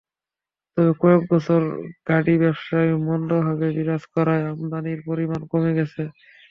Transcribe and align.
তবে 0.77 0.91
কয়েক 1.01 1.21
বছর 1.31 1.61
গাড়ি 2.09 2.33
ব্যবসায় 2.43 2.91
মন্দাভাব 3.05 3.57
বিরাজ 3.75 4.03
করায় 4.15 4.43
আমদানির 4.51 4.99
পরিমাণ 5.07 5.41
কমে 5.51 5.71
গেছে। 5.77 6.01